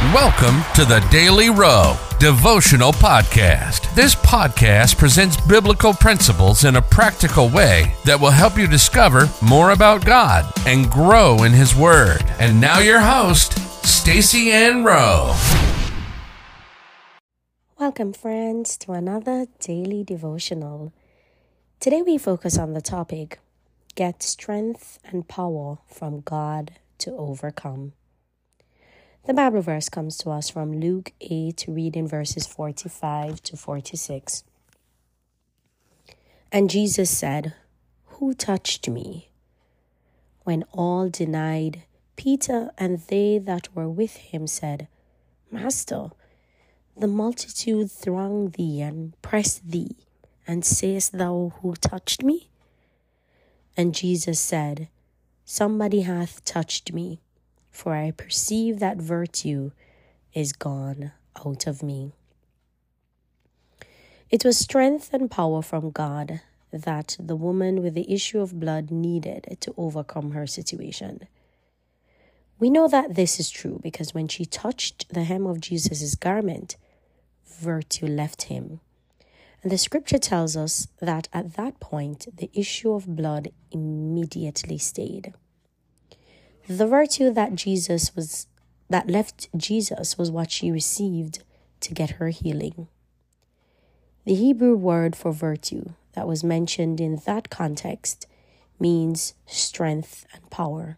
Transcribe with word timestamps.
Welcome 0.00 0.62
to 0.76 0.86
the 0.86 1.06
Daily 1.10 1.50
Row 1.50 1.94
Devotional 2.18 2.90
Podcast. 2.90 3.94
This 3.94 4.14
podcast 4.14 4.96
presents 4.96 5.38
biblical 5.42 5.92
principles 5.92 6.64
in 6.64 6.76
a 6.76 6.82
practical 6.82 7.50
way 7.50 7.94
that 8.06 8.18
will 8.18 8.30
help 8.30 8.56
you 8.56 8.66
discover 8.66 9.28
more 9.42 9.72
about 9.72 10.06
God 10.06 10.50
and 10.66 10.90
grow 10.90 11.42
in 11.42 11.52
His 11.52 11.76
Word. 11.76 12.24
And 12.38 12.58
now, 12.58 12.78
your 12.78 13.00
host, 13.00 13.58
Stacy 13.86 14.50
Ann 14.50 14.84
Rowe. 14.84 15.36
Welcome, 17.78 18.14
friends, 18.14 18.78
to 18.78 18.92
another 18.92 19.48
daily 19.58 20.02
devotional. 20.02 20.94
Today, 21.78 22.00
we 22.00 22.16
focus 22.16 22.56
on 22.56 22.72
the 22.72 22.80
topic 22.80 23.38
Get 23.96 24.22
strength 24.22 24.98
and 25.04 25.28
power 25.28 25.76
from 25.86 26.22
God 26.22 26.70
to 27.00 27.10
overcome. 27.10 27.92
The 29.26 29.34
Bible 29.34 29.60
verse 29.60 29.90
comes 29.90 30.16
to 30.18 30.30
us 30.30 30.48
from 30.48 30.80
Luke 30.80 31.12
8, 31.20 31.66
reading 31.68 32.08
verses 32.08 32.46
45 32.46 33.42
to 33.42 33.56
46. 33.56 34.44
And 36.50 36.70
Jesus 36.70 37.10
said, 37.10 37.52
Who 38.06 38.32
touched 38.32 38.88
me? 38.88 39.28
When 40.44 40.64
all 40.72 41.10
denied, 41.10 41.82
Peter 42.16 42.70
and 42.78 43.00
they 43.08 43.36
that 43.36 43.68
were 43.76 43.90
with 43.90 44.16
him 44.16 44.46
said, 44.46 44.88
Master, 45.50 46.08
the 46.96 47.06
multitude 47.06 47.90
throng 47.90 48.48
thee 48.56 48.80
and 48.80 49.20
press 49.20 49.58
thee, 49.58 49.96
and 50.46 50.64
sayest 50.64 51.18
thou, 51.18 51.52
Who 51.60 51.74
touched 51.74 52.22
me? 52.22 52.48
And 53.76 53.94
Jesus 53.94 54.40
said, 54.40 54.88
Somebody 55.44 56.00
hath 56.00 56.42
touched 56.46 56.94
me 56.94 57.20
for 57.70 57.94
I 57.94 58.10
perceive 58.10 58.78
that 58.78 58.98
virtue 58.98 59.70
is 60.34 60.52
gone 60.52 61.12
out 61.44 61.66
of 61.66 61.82
me. 61.82 62.12
It 64.30 64.44
was 64.44 64.58
strength 64.58 65.12
and 65.12 65.30
power 65.30 65.62
from 65.62 65.90
God 65.90 66.40
that 66.72 67.16
the 67.18 67.34
woman 67.34 67.82
with 67.82 67.94
the 67.94 68.12
issue 68.12 68.40
of 68.40 68.60
blood 68.60 68.90
needed 68.90 69.56
to 69.60 69.74
overcome 69.76 70.32
her 70.32 70.46
situation. 70.46 71.26
We 72.58 72.70
know 72.70 72.86
that 72.88 73.14
this 73.14 73.40
is 73.40 73.50
true 73.50 73.80
because 73.82 74.14
when 74.14 74.28
she 74.28 74.44
touched 74.44 75.12
the 75.12 75.24
hem 75.24 75.46
of 75.46 75.60
Jesus' 75.60 76.14
garment, 76.14 76.76
virtue 77.46 78.06
left 78.06 78.42
him. 78.42 78.80
And 79.62 79.72
the 79.72 79.78
scripture 79.78 80.18
tells 80.18 80.56
us 80.56 80.88
that 81.00 81.28
at 81.32 81.54
that 81.54 81.80
point, 81.80 82.28
the 82.36 82.50
issue 82.54 82.92
of 82.92 83.16
blood 83.16 83.48
immediately 83.70 84.78
stayed. 84.78 85.34
The 86.70 86.86
virtue 86.86 87.32
that 87.32 87.56
Jesus 87.56 88.14
was 88.14 88.46
that 88.88 89.10
left 89.10 89.48
Jesus 89.56 90.16
was 90.16 90.30
what 90.30 90.52
she 90.52 90.70
received 90.70 91.42
to 91.80 91.92
get 91.92 92.10
her 92.10 92.28
healing. 92.28 92.86
The 94.24 94.36
Hebrew 94.36 94.76
word 94.76 95.16
for 95.16 95.32
virtue 95.32 95.94
that 96.12 96.28
was 96.28 96.44
mentioned 96.44 97.00
in 97.00 97.16
that 97.26 97.50
context 97.50 98.28
means 98.78 99.34
strength 99.46 100.24
and 100.32 100.48
power. 100.48 100.96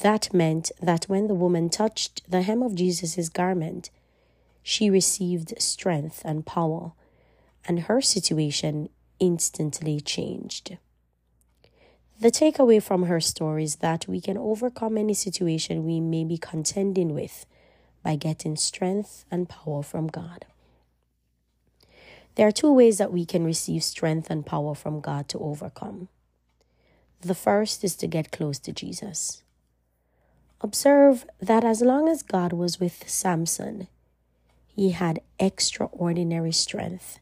That 0.00 0.34
meant 0.34 0.72
that 0.82 1.04
when 1.04 1.28
the 1.28 1.34
woman 1.34 1.70
touched 1.70 2.28
the 2.28 2.42
hem 2.42 2.60
of 2.60 2.74
Jesus' 2.74 3.28
garment, 3.28 3.90
she 4.64 4.90
received 4.90 5.54
strength 5.62 6.20
and 6.24 6.44
power, 6.44 6.94
and 7.64 7.82
her 7.82 8.00
situation 8.00 8.88
instantly 9.20 10.00
changed. 10.00 10.78
The 12.20 12.32
takeaway 12.32 12.82
from 12.82 13.04
her 13.04 13.20
story 13.20 13.62
is 13.62 13.76
that 13.76 14.08
we 14.08 14.20
can 14.20 14.36
overcome 14.36 14.98
any 14.98 15.14
situation 15.14 15.86
we 15.86 16.00
may 16.00 16.24
be 16.24 16.36
contending 16.36 17.14
with 17.14 17.46
by 18.02 18.16
getting 18.16 18.56
strength 18.56 19.24
and 19.30 19.48
power 19.48 19.84
from 19.84 20.08
God. 20.08 20.44
There 22.34 22.48
are 22.48 22.52
two 22.52 22.72
ways 22.72 22.98
that 22.98 23.12
we 23.12 23.24
can 23.24 23.44
receive 23.44 23.84
strength 23.84 24.30
and 24.30 24.44
power 24.44 24.74
from 24.74 25.00
God 25.00 25.28
to 25.28 25.38
overcome. 25.38 26.08
The 27.20 27.36
first 27.36 27.84
is 27.84 27.94
to 27.96 28.08
get 28.08 28.32
close 28.32 28.58
to 28.60 28.72
Jesus. 28.72 29.42
Observe 30.60 31.24
that 31.40 31.62
as 31.62 31.82
long 31.82 32.08
as 32.08 32.22
God 32.24 32.52
was 32.52 32.80
with 32.80 33.08
Samson, 33.08 33.86
he 34.66 34.90
had 34.90 35.20
extraordinary 35.38 36.52
strength. 36.52 37.20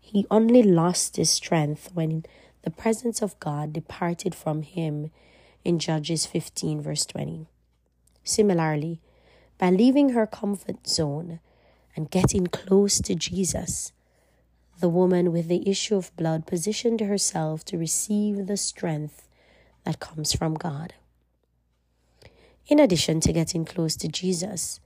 He 0.00 0.26
only 0.32 0.64
lost 0.64 1.16
his 1.16 1.30
strength 1.30 1.90
when 1.94 2.24
the 2.62 2.70
presence 2.70 3.22
of 3.22 3.38
God 3.40 3.72
departed 3.72 4.34
from 4.34 4.62
him 4.62 5.10
in 5.64 5.78
Judges 5.78 6.26
15, 6.26 6.80
verse 6.80 7.04
20. 7.06 7.46
Similarly, 8.24 9.00
by 9.58 9.70
leaving 9.70 10.10
her 10.10 10.26
comfort 10.26 10.86
zone 10.86 11.40
and 11.94 12.10
getting 12.10 12.46
close 12.46 13.00
to 13.00 13.14
Jesus, 13.14 13.92
the 14.80 14.88
woman 14.88 15.32
with 15.32 15.48
the 15.48 15.68
issue 15.68 15.96
of 15.96 16.14
blood 16.16 16.46
positioned 16.46 17.00
herself 17.00 17.64
to 17.66 17.78
receive 17.78 18.46
the 18.46 18.56
strength 18.56 19.28
that 19.84 20.00
comes 20.00 20.32
from 20.32 20.54
God. 20.54 20.94
In 22.66 22.78
addition 22.78 23.20
to 23.20 23.32
getting 23.32 23.64
close 23.64 23.96
to 23.96 24.08
Jesus, 24.08 24.80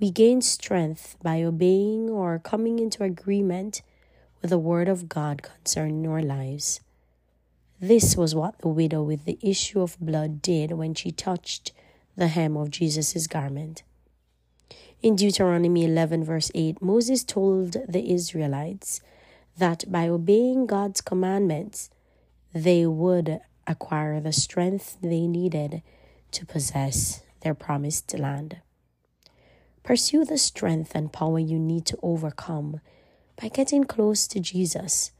we 0.00 0.10
gain 0.10 0.40
strength 0.40 1.16
by 1.22 1.42
obeying 1.42 2.08
or 2.08 2.38
coming 2.38 2.78
into 2.78 3.02
agreement 3.02 3.82
with 4.40 4.50
the 4.50 4.58
Word 4.58 4.88
of 4.88 5.08
God 5.08 5.42
concerning 5.42 6.06
our 6.06 6.22
lives. 6.22 6.80
This 7.80 8.16
was 8.16 8.34
what 8.34 8.58
the 8.58 8.68
widow 8.68 9.04
with 9.04 9.24
the 9.24 9.38
issue 9.40 9.80
of 9.80 10.00
blood 10.00 10.42
did 10.42 10.72
when 10.72 10.94
she 10.94 11.12
touched 11.12 11.70
the 12.16 12.26
hem 12.26 12.56
of 12.56 12.70
Jesus' 12.70 13.28
garment. 13.28 13.84
In 15.00 15.14
Deuteronomy 15.14 15.84
11, 15.84 16.24
verse 16.24 16.50
8, 16.56 16.82
Moses 16.82 17.22
told 17.22 17.76
the 17.88 18.12
Israelites 18.12 19.00
that 19.58 19.84
by 19.90 20.08
obeying 20.08 20.66
God's 20.66 21.00
commandments, 21.00 21.88
they 22.52 22.84
would 22.84 23.38
acquire 23.68 24.18
the 24.18 24.32
strength 24.32 24.96
they 25.00 25.28
needed 25.28 25.82
to 26.32 26.44
possess 26.44 27.22
their 27.42 27.54
promised 27.54 28.12
land. 28.18 28.56
Pursue 29.84 30.24
the 30.24 30.36
strength 30.36 30.96
and 30.96 31.12
power 31.12 31.38
you 31.38 31.60
need 31.60 31.86
to 31.86 31.98
overcome 32.02 32.80
by 33.40 33.46
getting 33.46 33.84
close 33.84 34.26
to 34.26 34.40
Jesus 34.40 35.12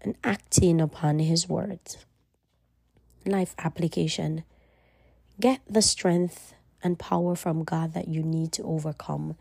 and 0.00 0.16
acting 0.22 0.80
upon 0.80 1.18
His 1.18 1.48
words. 1.48 1.98
Life 3.26 3.54
application 3.58 4.44
Get 5.40 5.60
the 5.70 5.82
strength 5.82 6.54
and 6.82 6.98
power 6.98 7.36
from 7.36 7.62
God 7.62 7.94
that 7.94 8.08
you 8.08 8.22
need 8.22 8.50
to 8.52 8.62
overcome 8.64 9.36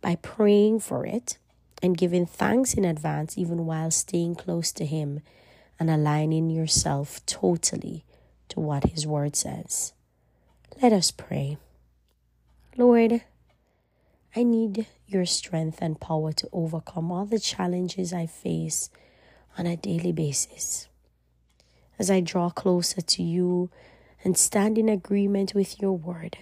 by 0.00 0.16
praying 0.16 0.80
for 0.80 1.06
it 1.06 1.38
and 1.80 1.96
giving 1.96 2.26
thanks 2.26 2.74
in 2.74 2.84
advance, 2.84 3.38
even 3.38 3.64
while 3.66 3.90
staying 3.90 4.34
close 4.34 4.72
to 4.72 4.84
Him 4.84 5.20
and 5.78 5.90
aligning 5.90 6.50
yourself 6.50 7.24
totally 7.26 8.04
to 8.48 8.58
what 8.58 8.90
His 8.90 9.06
Word 9.06 9.36
says. 9.36 9.92
Let 10.82 10.92
us 10.92 11.10
pray. 11.10 11.56
Lord, 12.76 13.22
I 14.34 14.42
need 14.42 14.86
your 15.06 15.26
strength 15.26 15.78
and 15.80 16.00
power 16.00 16.32
to 16.32 16.48
overcome 16.52 17.10
all 17.10 17.26
the 17.26 17.38
challenges 17.38 18.12
I 18.12 18.26
face 18.26 18.90
on 19.56 19.66
a 19.66 19.76
daily 19.76 20.12
basis. 20.12 20.88
As 21.98 22.10
I 22.10 22.20
draw 22.20 22.50
closer 22.50 23.00
to 23.00 23.22
you 23.22 23.70
and 24.22 24.36
stand 24.36 24.78
in 24.78 24.88
agreement 24.88 25.54
with 25.54 25.80
your 25.80 25.96
word, 25.96 26.38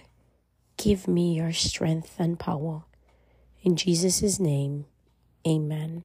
give 0.77 1.07
me 1.07 1.35
your 1.35 1.53
strength 1.53 2.15
and 2.19 2.39
power. 2.39 2.83
In 3.63 3.75
Jesus' 3.75 4.39
name, 4.39 4.85
amen. 5.47 6.03